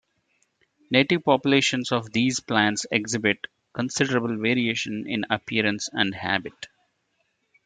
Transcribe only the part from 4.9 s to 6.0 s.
in appearance